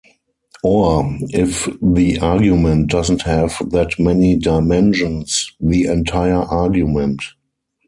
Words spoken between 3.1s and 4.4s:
have that many